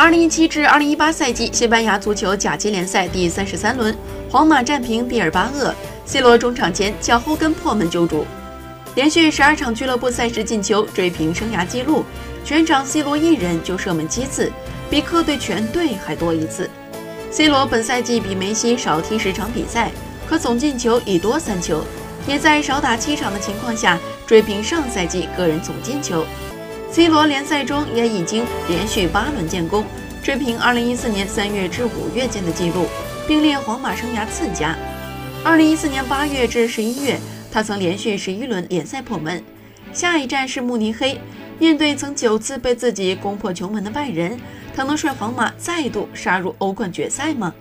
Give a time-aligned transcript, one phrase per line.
[0.00, 3.94] 二零一七至二零一八赛季西班牙足球甲级联赛第三十三轮，
[4.30, 5.74] 皇马战平毕尔巴鄂
[6.06, 8.24] ，C 罗中场前脚后跟破门救主，
[8.94, 12.02] 连续十二场俱乐部赛事进球，追平生涯纪录。
[12.46, 14.50] 全场 C 罗一人就射门七次，
[14.88, 16.70] 比客队全队还多一次。
[17.30, 19.90] C 罗本赛季比梅西少踢十场比赛，
[20.26, 21.84] 可总进球已多三球，
[22.26, 26.24] 也在少打七场的情况下追平上赛季个人总进球。
[26.92, 29.84] C 罗联赛中也已经连续八轮建功，
[30.24, 32.86] 追平2014年3月至5月间的纪录，
[33.28, 34.76] 并列皇马生涯次佳。
[35.44, 37.20] 2014年8月至11月，
[37.52, 39.40] 他曾连续十一轮联赛破门。
[39.92, 41.20] 下一站是慕尼黑，
[41.60, 44.36] 面对曾九次被自己攻破球门的拜仁，
[44.74, 47.54] 他能率皇马再度杀入欧冠决赛吗？